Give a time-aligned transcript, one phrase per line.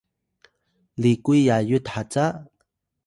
[1.01, 2.25] likuy Yayut haca?